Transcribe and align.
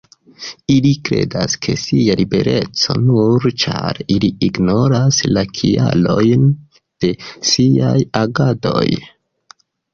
Ili 0.75 0.91
kredas 1.09 1.55
je 1.65 1.75
sia 1.81 2.15
libereco 2.21 2.95
nur 3.03 3.45
ĉar 3.65 4.01
ili 4.15 4.31
ignoras 4.49 5.21
la 5.37 5.45
kialojn 5.61 6.51
de 6.79 7.15
siaj 7.53 7.97
agadoj. 8.25 8.91